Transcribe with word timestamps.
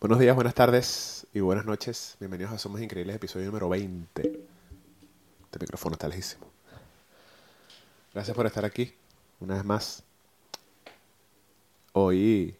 Buenos 0.00 0.18
días, 0.18 0.34
buenas 0.34 0.54
tardes 0.54 1.26
y 1.34 1.40
buenas 1.40 1.66
noches. 1.66 2.16
Bienvenidos 2.18 2.54
a 2.54 2.56
Somos 2.56 2.80
Increíbles, 2.80 3.16
episodio 3.16 3.44
número 3.44 3.68
20. 3.68 4.22
Este 4.22 5.58
micrófono 5.60 5.92
está 5.92 6.08
lejísimo. 6.08 6.46
Gracias 8.14 8.34
por 8.34 8.46
estar 8.46 8.64
aquí, 8.64 8.94
una 9.40 9.56
vez 9.56 9.64
más. 9.66 10.02
Hoy 11.92 12.56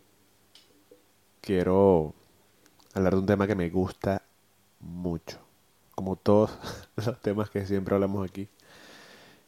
quiero 1.40 2.12
hablar 2.92 3.14
de 3.14 3.20
un 3.20 3.26
tema 3.26 3.46
que 3.46 3.54
me 3.54 3.70
gusta 3.70 4.20
mucho, 4.78 5.38
como 5.94 6.16
todos 6.16 6.50
los 6.96 7.18
temas 7.22 7.48
que 7.48 7.64
siempre 7.64 7.94
hablamos 7.94 8.28
aquí, 8.28 8.48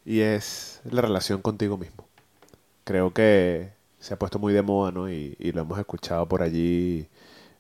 y 0.06 0.20
es 0.20 0.80
la 0.84 1.02
relación 1.02 1.42
contigo 1.42 1.76
mismo. 1.76 2.08
Creo 2.84 3.12
que 3.12 3.74
se 4.00 4.14
ha 4.14 4.18
puesto 4.18 4.38
muy 4.38 4.54
de 4.54 4.62
moda, 4.62 4.92
¿no? 4.92 5.10
Y, 5.10 5.36
y 5.38 5.52
lo 5.52 5.60
hemos 5.60 5.78
escuchado 5.78 6.26
por 6.26 6.40
allí 6.40 7.06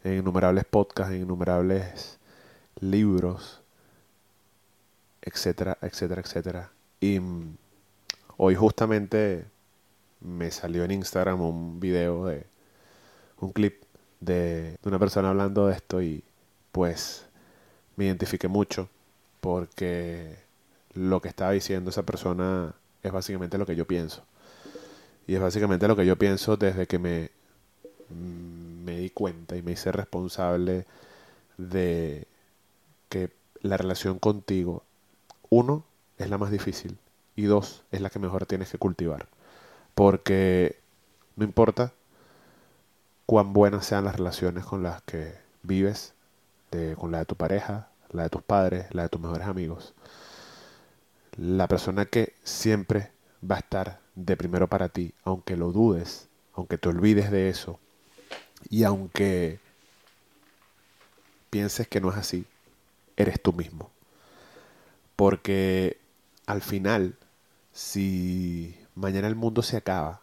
en 0.04 0.18
innumerables 0.18 0.64
podcasts, 0.64 1.12
en 1.14 1.22
innumerables 1.22 2.18
libros, 2.80 3.60
etcétera, 5.20 5.78
etcétera, 5.80 6.20
etcétera. 6.20 6.70
Y 7.00 7.20
mm, 7.20 7.56
hoy 8.36 8.54
justamente 8.54 9.44
me 10.20 10.50
salió 10.50 10.84
en 10.84 10.92
Instagram 10.92 11.40
un 11.40 11.80
video 11.80 12.26
de 12.26 12.46
un 13.40 13.52
clip 13.52 13.82
de, 14.20 14.78
de 14.82 14.88
una 14.88 14.98
persona 14.98 15.30
hablando 15.30 15.66
de 15.66 15.74
esto 15.74 16.02
y 16.02 16.22
pues 16.70 17.26
me 17.96 18.06
identifiqué 18.06 18.48
mucho 18.48 18.88
porque 19.40 20.36
lo 20.94 21.20
que 21.20 21.28
estaba 21.28 21.52
diciendo 21.52 21.90
esa 21.90 22.04
persona 22.04 22.74
es 23.02 23.12
básicamente 23.12 23.58
lo 23.58 23.66
que 23.66 23.76
yo 23.76 23.86
pienso. 23.86 24.22
Y 25.26 25.34
es 25.34 25.40
básicamente 25.40 25.88
lo 25.88 25.96
que 25.96 26.06
yo 26.06 26.16
pienso 26.16 26.56
desde 26.56 26.86
que 26.86 26.98
me, 26.98 27.30
me 28.82 28.98
di 28.98 29.10
cuenta 29.10 29.56
y 29.56 29.62
me 29.62 29.72
hice 29.72 29.92
responsable 29.92 30.86
de 31.58 32.26
que 33.08 33.30
la 33.60 33.76
relación 33.76 34.18
contigo, 34.18 34.82
uno, 35.50 35.84
es 36.18 36.28
la 36.28 36.38
más 36.38 36.50
difícil 36.50 36.98
y 37.36 37.44
dos, 37.44 37.84
es 37.90 38.00
la 38.00 38.10
que 38.10 38.18
mejor 38.18 38.46
tienes 38.46 38.70
que 38.70 38.78
cultivar. 38.78 39.28
Porque 39.94 40.78
no 41.36 41.44
importa 41.44 41.92
cuán 43.26 43.52
buenas 43.52 43.86
sean 43.86 44.04
las 44.04 44.16
relaciones 44.16 44.64
con 44.64 44.82
las 44.82 45.02
que 45.02 45.34
vives, 45.62 46.14
con 46.96 47.12
la 47.12 47.18
de 47.18 47.24
tu 47.26 47.36
pareja, 47.36 47.88
la 48.10 48.24
de 48.24 48.30
tus 48.30 48.42
padres, 48.42 48.86
la 48.94 49.02
de 49.02 49.08
tus 49.08 49.20
mejores 49.20 49.46
amigos, 49.46 49.94
la 51.36 51.68
persona 51.68 52.06
que 52.06 52.34
siempre 52.44 53.10
va 53.48 53.56
a 53.56 53.58
estar 53.58 54.00
de 54.14 54.36
primero 54.36 54.68
para 54.68 54.88
ti, 54.88 55.14
aunque 55.24 55.56
lo 55.56 55.72
dudes, 55.72 56.28
aunque 56.54 56.78
te 56.78 56.88
olvides 56.88 57.30
de 57.30 57.48
eso, 57.48 57.78
y 58.70 58.84
aunque 58.84 59.60
pienses 61.50 61.86
que 61.88 62.00
no 62.00 62.10
es 62.10 62.16
así, 62.16 62.46
eres 63.16 63.40
tú 63.42 63.52
mismo. 63.52 63.90
Porque 65.16 65.98
al 66.46 66.62
final, 66.62 67.16
si 67.72 68.76
mañana 68.94 69.28
el 69.28 69.36
mundo 69.36 69.62
se 69.62 69.76
acaba, 69.76 70.20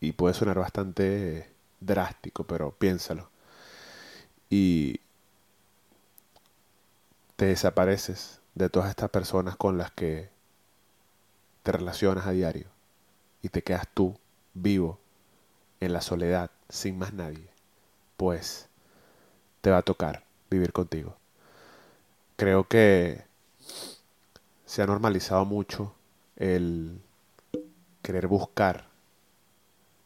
y 0.00 0.12
puede 0.12 0.34
sonar 0.34 0.58
bastante 0.58 1.48
drástico, 1.80 2.44
pero 2.44 2.72
piénsalo, 2.72 3.28
y 4.50 5.00
te 7.36 7.46
desapareces 7.46 8.40
de 8.54 8.68
todas 8.68 8.90
estas 8.90 9.10
personas 9.10 9.56
con 9.56 9.78
las 9.78 9.90
que 9.92 10.28
te 11.62 11.72
relacionas 11.72 12.26
a 12.26 12.32
diario, 12.32 12.66
y 13.42 13.48
te 13.48 13.62
quedas 13.62 13.88
tú 13.92 14.16
vivo 14.54 14.98
en 15.80 15.92
la 15.92 16.00
soledad, 16.00 16.50
sin 16.68 16.98
más 16.98 17.12
nadie, 17.12 17.51
pues 18.16 18.68
te 19.60 19.70
va 19.70 19.78
a 19.78 19.82
tocar 19.82 20.24
vivir 20.50 20.72
contigo. 20.72 21.16
Creo 22.36 22.64
que 22.68 23.24
se 24.66 24.82
ha 24.82 24.86
normalizado 24.86 25.44
mucho 25.44 25.94
el 26.36 27.00
querer 28.02 28.26
buscar 28.26 28.86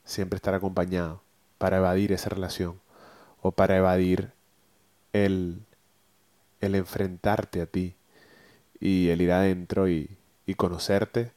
siempre 0.05 0.37
estar 0.37 0.55
acompañado 0.55 1.23
para 1.59 1.79
evadir 1.79 2.13
esa 2.13 2.29
relación 2.29 2.81
o 3.43 3.53
para 3.53 3.77
evadir 3.77 4.33
el, 5.13 5.63
el 6.61 6.75
enfrentarte 6.75 7.61
a 7.63 7.67
ti 7.67 7.95
y 8.81 9.09
el 9.09 9.23
ir 9.23 9.33
adentro 9.33 9.89
y, 9.89 10.17
y 10.47 10.55
conocerte 10.55 11.33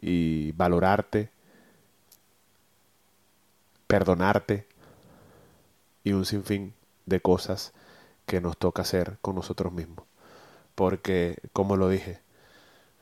y 0.00 0.52
valorarte, 0.52 1.30
perdonarte 3.86 4.66
y 6.04 6.12
un 6.12 6.24
sinfín 6.24 6.74
de 7.06 7.20
cosas 7.20 7.72
que 8.26 8.40
nos 8.40 8.56
toca 8.56 8.82
hacer 8.82 9.18
con 9.20 9.34
nosotros 9.34 9.72
mismos. 9.72 10.06
Porque, 10.74 11.38
como 11.52 11.76
lo 11.76 11.88
dije, 11.88 12.20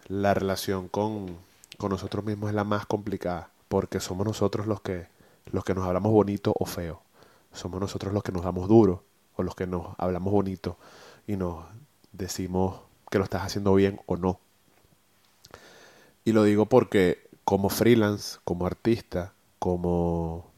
la 0.08 0.34
relación 0.34 0.88
con, 0.88 1.36
con 1.78 1.90
nosotros 1.90 2.24
mismos 2.24 2.50
es 2.50 2.54
la 2.54 2.64
más 2.64 2.86
complicada, 2.86 3.50
porque 3.68 4.00
somos 4.00 4.26
nosotros 4.26 4.66
los 4.66 4.80
que, 4.80 5.06
los 5.46 5.64
que 5.64 5.74
nos 5.74 5.86
hablamos 5.86 6.12
bonito 6.12 6.52
o 6.58 6.64
feo. 6.64 7.02
Somos 7.52 7.80
nosotros 7.80 8.12
los 8.12 8.22
que 8.22 8.32
nos 8.32 8.44
damos 8.44 8.68
duro 8.68 9.04
o 9.36 9.42
los 9.42 9.54
que 9.54 9.66
nos 9.66 9.94
hablamos 9.98 10.32
bonito 10.32 10.76
y 11.26 11.36
nos 11.36 11.64
decimos 12.12 12.80
que 13.10 13.18
lo 13.18 13.24
estás 13.24 13.42
haciendo 13.42 13.74
bien 13.74 14.00
o 14.06 14.16
no. 14.16 14.40
Y 16.24 16.32
lo 16.32 16.44
digo 16.44 16.66
porque 16.66 17.28
como 17.44 17.68
freelance, 17.68 18.38
como 18.44 18.66
artista, 18.66 19.32
como 19.58 20.49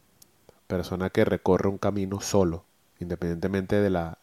persona 0.72 1.10
que 1.10 1.26
recorre 1.26 1.68
un 1.68 1.76
camino 1.76 2.22
solo, 2.22 2.64
independientemente 2.98 3.76
de 3.76 3.90
la, 3.90 4.16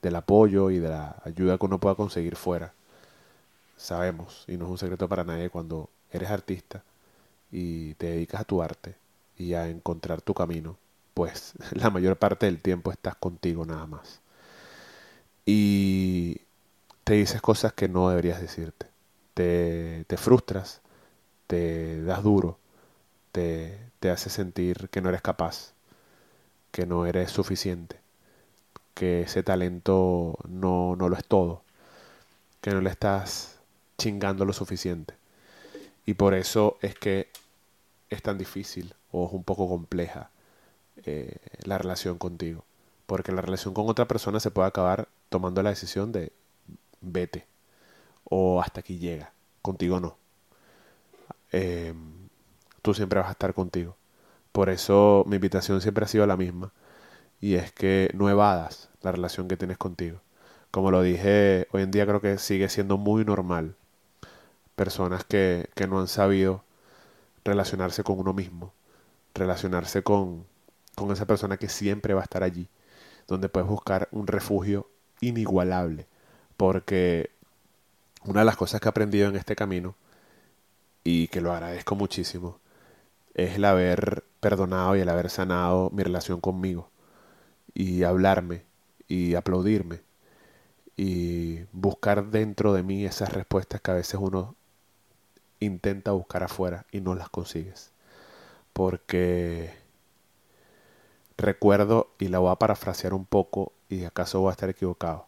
del 0.00 0.16
apoyo 0.16 0.70
y 0.70 0.78
de 0.78 0.88
la 0.88 1.16
ayuda 1.24 1.58
que 1.58 1.66
uno 1.66 1.78
pueda 1.78 1.94
conseguir 1.94 2.36
fuera. 2.36 2.72
Sabemos, 3.76 4.44
y 4.48 4.56
no 4.56 4.64
es 4.64 4.70
un 4.70 4.78
secreto 4.78 5.10
para 5.10 5.24
nadie, 5.24 5.50
cuando 5.50 5.90
eres 6.10 6.30
artista 6.30 6.82
y 7.52 7.92
te 7.94 8.06
dedicas 8.06 8.40
a 8.40 8.44
tu 8.44 8.62
arte 8.62 8.94
y 9.36 9.52
a 9.52 9.68
encontrar 9.68 10.22
tu 10.22 10.32
camino, 10.32 10.78
pues 11.12 11.52
la 11.72 11.90
mayor 11.90 12.16
parte 12.16 12.46
del 12.46 12.62
tiempo 12.62 12.90
estás 12.90 13.16
contigo 13.16 13.66
nada 13.66 13.86
más. 13.86 14.20
Y 15.44 16.40
te 17.04 17.12
dices 17.12 17.42
cosas 17.42 17.74
que 17.74 17.88
no 17.90 18.08
deberías 18.08 18.40
decirte. 18.40 18.86
Te, 19.34 20.06
frustras, 20.16 20.80
te 21.46 22.02
das 22.04 22.22
duro, 22.22 22.56
te, 23.32 23.78
te 24.00 24.10
hace 24.10 24.30
sentir 24.30 24.88
que 24.90 25.02
no 25.02 25.10
eres 25.10 25.20
capaz 25.20 25.73
que 26.74 26.86
no 26.86 27.06
eres 27.06 27.30
suficiente, 27.30 28.00
que 28.94 29.22
ese 29.22 29.44
talento 29.44 30.36
no, 30.48 30.96
no 30.96 31.08
lo 31.08 31.16
es 31.16 31.24
todo, 31.24 31.62
que 32.60 32.72
no 32.72 32.80
le 32.80 32.90
estás 32.90 33.60
chingando 33.96 34.44
lo 34.44 34.52
suficiente. 34.52 35.14
Y 36.04 36.14
por 36.14 36.34
eso 36.34 36.76
es 36.82 36.96
que 36.96 37.28
es 38.10 38.22
tan 38.22 38.38
difícil 38.38 38.92
o 39.12 39.28
es 39.28 39.32
un 39.32 39.44
poco 39.44 39.68
compleja 39.68 40.30
eh, 41.04 41.36
la 41.62 41.78
relación 41.78 42.18
contigo. 42.18 42.64
Porque 43.06 43.30
la 43.30 43.40
relación 43.40 43.72
con 43.72 43.88
otra 43.88 44.08
persona 44.08 44.40
se 44.40 44.50
puede 44.50 44.66
acabar 44.66 45.06
tomando 45.28 45.62
la 45.62 45.70
decisión 45.70 46.10
de 46.10 46.32
vete 47.00 47.46
o 48.24 48.60
hasta 48.60 48.80
aquí 48.80 48.98
llega, 48.98 49.32
contigo 49.62 50.00
no. 50.00 50.16
Eh, 51.52 51.94
tú 52.82 52.94
siempre 52.94 53.20
vas 53.20 53.28
a 53.28 53.32
estar 53.32 53.54
contigo. 53.54 53.96
Por 54.54 54.70
eso 54.70 55.24
mi 55.26 55.34
invitación 55.34 55.80
siempre 55.80 56.04
ha 56.04 56.08
sido 56.08 56.28
la 56.28 56.36
misma. 56.36 56.72
Y 57.40 57.56
es 57.56 57.72
que 57.72 58.08
no 58.14 58.30
evadas 58.30 58.88
la 59.02 59.10
relación 59.10 59.48
que 59.48 59.56
tienes 59.56 59.78
contigo. 59.78 60.20
Como 60.70 60.92
lo 60.92 61.02
dije, 61.02 61.66
hoy 61.72 61.82
en 61.82 61.90
día 61.90 62.06
creo 62.06 62.20
que 62.20 62.38
sigue 62.38 62.68
siendo 62.68 62.96
muy 62.96 63.24
normal. 63.24 63.74
Personas 64.76 65.24
que, 65.24 65.70
que 65.74 65.88
no 65.88 65.98
han 65.98 66.06
sabido 66.06 66.62
relacionarse 67.44 68.04
con 68.04 68.20
uno 68.20 68.32
mismo. 68.32 68.72
Relacionarse 69.34 70.04
con, 70.04 70.46
con 70.94 71.10
esa 71.10 71.26
persona 71.26 71.56
que 71.56 71.68
siempre 71.68 72.14
va 72.14 72.20
a 72.20 72.24
estar 72.24 72.44
allí. 72.44 72.68
Donde 73.26 73.48
puedes 73.48 73.68
buscar 73.68 74.08
un 74.12 74.28
refugio 74.28 74.88
inigualable. 75.20 76.06
Porque 76.56 77.30
una 78.22 78.42
de 78.42 78.46
las 78.46 78.56
cosas 78.56 78.80
que 78.80 78.86
he 78.86 78.90
aprendido 78.90 79.28
en 79.28 79.34
este 79.34 79.56
camino, 79.56 79.96
y 81.02 81.26
que 81.26 81.40
lo 81.40 81.52
agradezco 81.52 81.96
muchísimo, 81.96 82.60
es 83.34 83.56
el 83.56 83.64
haber 83.64 84.22
perdonado 84.44 84.94
y 84.94 85.00
el 85.00 85.08
haber 85.08 85.30
sanado 85.30 85.88
mi 85.88 86.02
relación 86.02 86.38
conmigo 86.38 86.90
y 87.72 88.02
hablarme 88.02 88.62
y 89.08 89.36
aplaudirme 89.36 90.02
y 90.98 91.60
buscar 91.72 92.26
dentro 92.26 92.74
de 92.74 92.82
mí 92.82 93.06
esas 93.06 93.32
respuestas 93.32 93.80
que 93.80 93.90
a 93.90 93.94
veces 93.94 94.20
uno 94.20 94.54
intenta 95.60 96.12
buscar 96.12 96.42
afuera 96.42 96.84
y 96.92 97.00
no 97.00 97.14
las 97.14 97.30
consigues. 97.30 97.90
Porque 98.74 99.72
recuerdo, 101.38 102.10
y 102.18 102.28
la 102.28 102.38
voy 102.38 102.52
a 102.52 102.56
parafrasear 102.56 103.14
un 103.14 103.24
poco, 103.24 103.72
y 103.88 104.04
acaso 104.04 104.40
voy 104.40 104.50
a 104.50 104.52
estar 104.52 104.68
equivocado. 104.68 105.24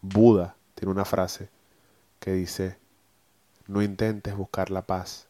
Buda 0.00 0.56
tiene 0.74 0.90
una 0.90 1.04
frase 1.04 1.48
que 2.18 2.32
dice, 2.32 2.76
no 3.68 3.82
intentes 3.82 4.34
buscar 4.34 4.72
la 4.72 4.82
paz 4.82 5.28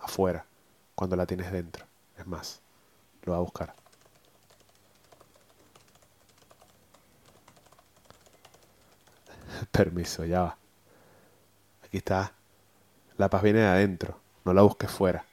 afuera, 0.00 0.46
cuando 0.96 1.14
la 1.14 1.26
tienes 1.26 1.52
dentro. 1.52 1.89
Es 2.20 2.26
más, 2.26 2.60
lo 3.24 3.32
va 3.32 3.38
a 3.38 3.40
buscar. 3.40 3.74
permiso, 9.72 10.24
ya 10.24 10.42
va. 10.42 10.56
Aquí 11.84 11.96
está. 11.96 12.32
La 13.16 13.28
paz 13.30 13.42
viene 13.42 13.60
de 13.60 13.66
adentro, 13.66 14.18
no 14.44 14.52
la 14.52 14.62
busques 14.62 14.90
fuera. 14.90 15.24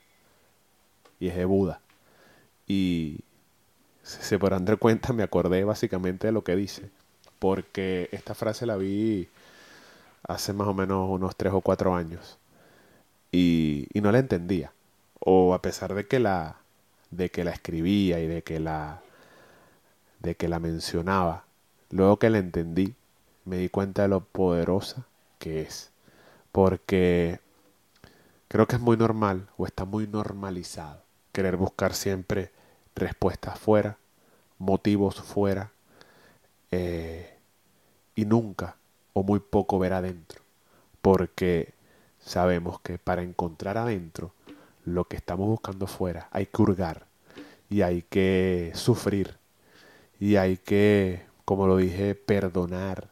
Y 1.20 1.28
es 1.28 1.36
de 1.36 1.46
Buda. 1.46 1.82
Y 2.68 3.20
si 4.04 4.22
se 4.22 4.40
podrán 4.40 4.66
dar 4.66 4.78
cuenta, 4.78 5.14
me 5.14 5.24
acordé 5.24 5.64
básicamente 5.64 6.28
de 6.28 6.34
lo 6.34 6.44
que 6.44 6.56
dice. 6.56 6.90
Porque 7.40 8.10
esta 8.12 8.34
frase 8.34 8.66
la 8.66 8.78
vi 8.78 9.30
hace 10.24 10.54
más 10.54 10.68
o 10.68 10.74
menos 10.74 11.10
unos 11.10 11.36
tres 11.36 11.54
o 11.54 11.62
cuatro 11.62 11.96
años. 11.96 12.38
Y, 13.32 13.88
y 13.94 14.02
no 14.02 14.12
la 14.12 14.20
entendía. 14.20 14.72
O 15.20 15.54
a 15.54 15.62
pesar 15.62 15.94
de 15.94 16.08
que 16.08 16.20
la, 16.20 16.58
de 17.12 17.30
que 17.30 17.44
la 17.44 17.52
escribía 17.52 18.20
y 18.20 18.28
de 18.28 18.44
que 18.44 18.60
la, 18.60 19.02
de 20.20 20.36
que 20.36 20.48
la 20.48 20.60
mencionaba, 20.60 21.46
luego 21.90 22.18
que 22.20 22.30
la 22.30 22.40
entendí, 22.40 22.96
me 23.46 23.58
di 23.58 23.70
cuenta 23.70 24.04
de 24.04 24.08
lo 24.10 24.22
poderosa 24.22 25.06
que 25.40 25.62
es. 25.62 25.92
Porque 26.52 27.40
creo 28.48 28.68
que 28.68 28.76
es 28.76 28.82
muy 28.82 28.98
normal 28.98 29.48
o 29.58 29.66
está 29.66 29.86
muy 29.86 30.08
normalizado 30.08 31.02
querer 31.32 31.56
buscar 31.56 31.94
siempre 31.94 32.52
respuestas 32.96 33.60
fuera, 33.60 33.98
motivos 34.58 35.22
fuera, 35.22 35.72
eh, 36.72 37.38
y 38.16 38.26
nunca 38.26 38.76
o 39.14 39.22
muy 39.22 39.40
poco 39.40 39.78
ver 39.78 39.94
adentro. 39.94 40.42
Porque 41.02 41.74
sabemos 42.20 42.80
que 42.82 42.98
para 42.98 43.22
encontrar 43.22 43.78
adentro 43.78 44.34
lo 44.88 45.06
que 45.06 45.18
estamos 45.18 45.48
buscando 45.48 45.86
fuera. 45.86 46.30
Hay 46.32 46.46
que 46.46 46.62
hurgar 46.62 47.08
y 47.70 47.82
hay 47.82 48.04
que 48.04 48.72
sufrir 48.74 49.36
y 50.18 50.38
hay 50.38 50.58
que, 50.58 51.26
como 51.44 51.68
lo 51.68 51.76
dije, 51.78 52.16
perdonar 52.16 53.10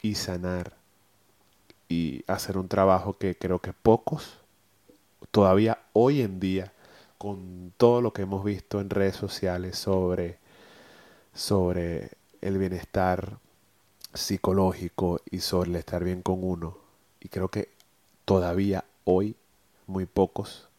y 0.00 0.14
sanar 0.14 0.76
y 1.88 2.22
hacer 2.28 2.56
un 2.56 2.68
trabajo 2.68 3.18
que 3.18 3.36
creo 3.36 3.58
que 3.58 3.72
pocos 3.72 4.38
todavía 5.32 5.80
hoy 5.92 6.22
en 6.22 6.38
día 6.38 6.72
con 7.18 7.72
todo 7.76 8.00
lo 8.00 8.12
que 8.12 8.22
hemos 8.22 8.44
visto 8.44 8.80
en 8.80 8.88
redes 8.88 9.16
sociales 9.16 9.76
sobre 9.76 10.38
sobre 11.34 12.12
el 12.40 12.56
bienestar 12.56 13.38
psicológico 14.14 15.20
y 15.28 15.40
sobre 15.40 15.70
el 15.70 15.76
estar 15.76 16.04
bien 16.04 16.22
con 16.22 16.44
uno 16.44 16.78
y 17.20 17.28
creo 17.28 17.48
que 17.48 17.68
todavía 18.24 18.84
hoy 19.04 19.34
muy 19.86 20.06
pocos 20.06 20.69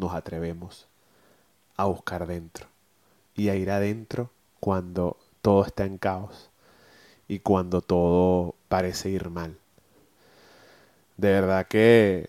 nos 0.00 0.14
atrevemos 0.14 0.88
a 1.76 1.84
buscar 1.84 2.26
dentro 2.26 2.66
y 3.36 3.48
a 3.50 3.54
ir 3.54 3.70
adentro 3.70 4.30
cuando 4.58 5.16
todo 5.42 5.64
está 5.64 5.84
en 5.84 5.98
caos 5.98 6.50
y 7.28 7.38
cuando 7.38 7.80
todo 7.80 8.56
parece 8.68 9.10
ir 9.10 9.30
mal. 9.30 9.56
De 11.16 11.30
verdad 11.30 11.68
que 11.68 12.28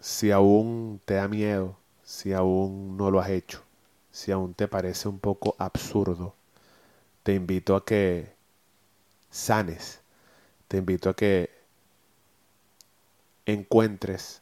si 0.00 0.30
aún 0.30 1.00
te 1.04 1.14
da 1.14 1.28
miedo, 1.28 1.76
si 2.04 2.32
aún 2.32 2.96
no 2.96 3.10
lo 3.10 3.20
has 3.20 3.30
hecho, 3.30 3.62
si 4.12 4.32
aún 4.32 4.54
te 4.54 4.68
parece 4.68 5.08
un 5.08 5.18
poco 5.18 5.56
absurdo, 5.58 6.34
te 7.22 7.34
invito 7.34 7.74
a 7.74 7.84
que 7.84 8.32
sanes, 9.30 10.00
te 10.68 10.76
invito 10.78 11.10
a 11.10 11.14
que 11.14 11.50
encuentres 13.46 14.40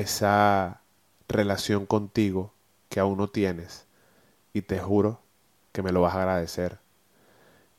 esa 0.00 0.80
relación 1.28 1.86
contigo 1.86 2.52
que 2.88 3.00
aún 3.00 3.18
no 3.18 3.28
tienes 3.28 3.86
y 4.52 4.62
te 4.62 4.78
juro 4.78 5.20
que 5.72 5.82
me 5.82 5.92
lo 5.92 6.00
vas 6.00 6.14
a 6.14 6.22
agradecer 6.22 6.78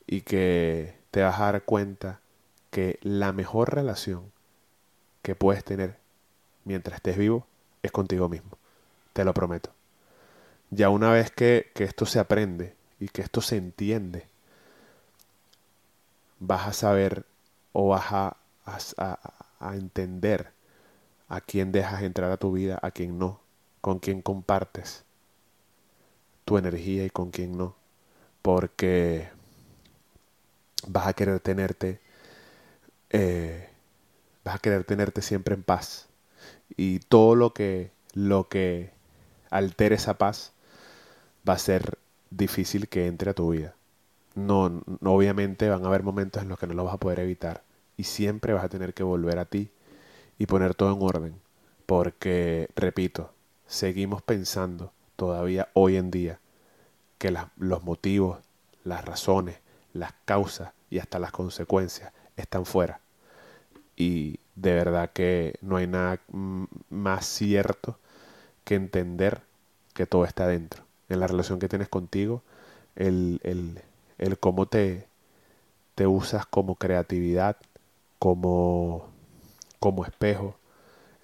y 0.06 0.22
que 0.22 0.96
te 1.10 1.22
vas 1.22 1.40
a 1.40 1.52
dar 1.52 1.62
cuenta 1.64 2.20
que 2.70 2.98
la 3.02 3.32
mejor 3.32 3.74
relación 3.74 4.32
que 5.22 5.34
puedes 5.34 5.64
tener 5.64 5.96
mientras 6.64 6.96
estés 6.96 7.16
vivo 7.16 7.46
es 7.82 7.90
contigo 7.92 8.28
mismo. 8.28 8.58
Te 9.12 9.24
lo 9.24 9.34
prometo. 9.34 9.70
Ya 10.70 10.88
una 10.88 11.10
vez 11.10 11.30
que, 11.30 11.72
esto 11.74 12.06
se 12.06 12.20
aprende 12.20 12.74
y 13.00 13.08
que 13.08 13.22
esto 13.22 13.40
se 13.40 13.56
entiende, 13.56 14.28
vas 16.38 16.68
a 16.68 16.72
saber 16.72 17.26
o 17.72 17.88
vas 17.88 18.12
a, 18.12 18.36
a 19.58 19.74
entender 19.74 20.52
a 21.30 21.40
quién 21.40 21.72
dejas 21.72 22.02
entrar 22.02 22.30
a 22.32 22.36
tu 22.36 22.52
vida, 22.52 22.78
a 22.82 22.90
quién 22.90 23.18
no, 23.18 23.40
con 23.80 24.00
quién 24.00 24.20
compartes 24.20 25.04
tu 26.44 26.58
energía 26.58 27.06
y 27.06 27.10
con 27.10 27.30
quién 27.30 27.56
no. 27.56 27.76
Porque 28.42 29.28
vas 30.88 31.06
a 31.06 31.12
querer 31.12 31.38
tenerte, 31.38 32.00
eh, 33.10 33.68
vas 34.44 34.56
a 34.56 34.58
querer 34.58 34.82
tenerte 34.82 35.22
siempre 35.22 35.54
en 35.54 35.62
paz. 35.62 36.08
Y 36.76 36.98
todo 36.98 37.36
lo 37.36 37.54
que, 37.54 37.92
lo 38.12 38.48
que 38.48 38.90
altere 39.50 39.94
esa 39.94 40.18
paz 40.18 40.52
va 41.48 41.54
a 41.54 41.58
ser 41.58 41.96
difícil 42.30 42.88
que 42.88 43.06
entre 43.06 43.30
a 43.30 43.34
tu 43.34 43.50
vida. 43.50 43.76
No, 44.34 44.68
no, 44.68 45.14
obviamente 45.14 45.68
van 45.68 45.84
a 45.84 45.88
haber 45.88 46.02
momentos 46.02 46.42
en 46.42 46.48
los 46.48 46.58
que 46.58 46.66
no 46.66 46.74
lo 46.74 46.84
vas 46.84 46.94
a 46.94 46.98
poder 46.98 47.20
evitar. 47.20 47.62
Y 47.96 48.04
siempre 48.04 48.52
vas 48.52 48.64
a 48.64 48.68
tener 48.68 48.94
que 48.94 49.04
volver 49.04 49.38
a 49.38 49.44
ti 49.44 49.70
y 50.40 50.46
poner 50.46 50.74
todo 50.74 50.94
en 50.94 51.02
orden. 51.02 51.40
Porque, 51.84 52.70
repito, 52.74 53.30
seguimos 53.66 54.22
pensando 54.22 54.90
todavía 55.14 55.68
hoy 55.74 55.96
en 55.96 56.10
día 56.10 56.40
que 57.18 57.36
los 57.58 57.84
motivos, 57.84 58.38
las 58.82 59.04
razones, 59.04 59.58
las 59.92 60.14
causas 60.24 60.72
y 60.88 60.98
hasta 60.98 61.18
las 61.18 61.30
consecuencias 61.30 62.14
están 62.36 62.64
fuera. 62.64 63.00
Y 63.96 64.40
de 64.54 64.72
verdad 64.72 65.10
que 65.12 65.58
no 65.60 65.76
hay 65.76 65.86
nada 65.86 66.20
más 66.88 67.26
cierto 67.26 67.98
que 68.64 68.76
entender 68.76 69.42
que 69.92 70.06
todo 70.06 70.24
está 70.24 70.46
dentro. 70.46 70.84
En 71.10 71.20
la 71.20 71.26
relación 71.26 71.58
que 71.58 71.68
tienes 71.68 71.90
contigo, 71.90 72.42
el, 72.96 73.40
el, 73.42 73.82
el 74.16 74.38
cómo 74.38 74.64
te, 74.64 75.06
te 75.96 76.06
usas 76.06 76.46
como 76.46 76.76
creatividad, 76.76 77.58
como, 78.18 79.09
como 79.80 80.04
espejo, 80.04 80.56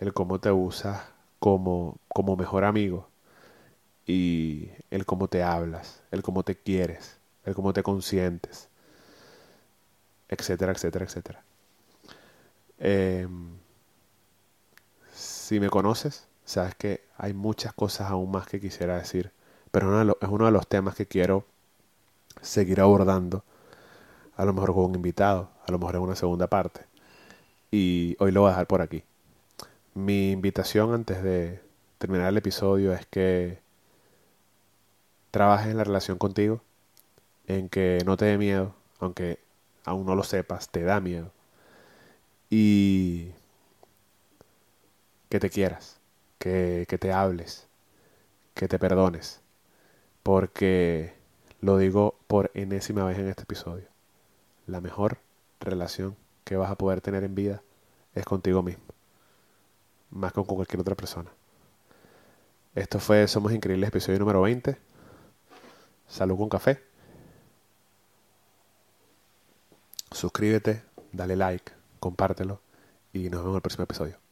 el 0.00 0.12
cómo 0.12 0.40
te 0.40 0.50
usas 0.50 1.02
como, 1.38 1.98
como 2.08 2.36
mejor 2.36 2.64
amigo 2.64 3.08
y 4.06 4.70
el 4.90 5.06
cómo 5.06 5.28
te 5.28 5.42
hablas, 5.42 6.02
el 6.10 6.22
cómo 6.22 6.42
te 6.42 6.56
quieres, 6.56 7.18
el 7.44 7.54
cómo 7.54 7.72
te 7.72 7.82
consientes, 7.82 8.68
etcétera, 10.28 10.72
etcétera, 10.72 11.04
etcétera. 11.04 11.44
Em, 12.78 13.58
si 15.12 15.60
me 15.60 15.70
conoces, 15.70 16.26
sabes 16.44 16.74
que 16.74 17.04
hay 17.16 17.32
muchas 17.34 17.72
cosas 17.72 18.10
aún 18.10 18.30
más 18.30 18.46
que 18.46 18.60
quisiera 18.60 18.96
decir, 18.96 19.32
pero 19.70 20.02
es 20.02 20.28
uno 20.28 20.46
de 20.46 20.52
los 20.52 20.66
temas 20.66 20.94
que 20.94 21.06
quiero 21.06 21.44
seguir 22.40 22.80
abordando, 22.80 23.44
a 24.36 24.44
lo 24.44 24.52
mejor 24.52 24.74
con 24.74 24.84
un 24.86 24.94
invitado, 24.94 25.50
a 25.66 25.72
lo 25.72 25.78
mejor 25.78 25.96
en 25.96 26.02
una 26.02 26.16
segunda 26.16 26.46
parte. 26.46 26.95
Y 27.70 28.16
hoy 28.20 28.32
lo 28.32 28.42
voy 28.42 28.48
a 28.48 28.52
dejar 28.52 28.66
por 28.66 28.82
aquí. 28.82 29.02
Mi 29.94 30.32
invitación 30.32 30.94
antes 30.94 31.22
de 31.22 31.60
terminar 31.98 32.28
el 32.28 32.36
episodio 32.36 32.92
es 32.92 33.06
que 33.06 33.58
trabajes 35.30 35.68
en 35.70 35.76
la 35.78 35.84
relación 35.84 36.18
contigo, 36.18 36.62
en 37.46 37.68
que 37.68 37.98
no 38.06 38.16
te 38.16 38.26
dé 38.26 38.38
miedo, 38.38 38.74
aunque 39.00 39.38
aún 39.84 40.06
no 40.06 40.14
lo 40.14 40.22
sepas, 40.24 40.70
te 40.70 40.82
da 40.82 41.00
miedo. 41.00 41.32
Y 42.50 43.32
que 45.28 45.40
te 45.40 45.50
quieras, 45.50 45.98
que, 46.38 46.86
que 46.88 46.98
te 46.98 47.12
hables, 47.12 47.66
que 48.54 48.68
te 48.68 48.78
perdones, 48.78 49.40
porque 50.22 51.14
lo 51.60 51.78
digo 51.78 52.16
por 52.26 52.50
enésima 52.54 53.04
vez 53.04 53.18
en 53.18 53.28
este 53.28 53.42
episodio. 53.42 53.86
La 54.66 54.80
mejor 54.80 55.18
relación 55.60 56.16
que 56.46 56.56
vas 56.56 56.70
a 56.70 56.76
poder 56.76 57.00
tener 57.00 57.24
en 57.24 57.34
vida 57.34 57.60
es 58.14 58.24
contigo 58.24 58.62
mismo, 58.62 58.84
más 60.10 60.32
que 60.32 60.36
con 60.44 60.56
cualquier 60.56 60.80
otra 60.80 60.94
persona. 60.94 61.28
Esto 62.76 63.00
fue 63.00 63.26
Somos 63.26 63.52
Increíbles, 63.52 63.88
episodio 63.88 64.20
número 64.20 64.42
20. 64.42 64.78
Salud 66.06 66.36
con 66.38 66.48
café. 66.48 66.80
Suscríbete, 70.12 70.84
dale 71.10 71.34
like, 71.34 71.72
compártelo 71.98 72.60
y 73.12 73.28
nos 73.28 73.40
vemos 73.40 73.50
en 73.50 73.56
el 73.56 73.62
próximo 73.62 73.84
episodio. 73.84 74.25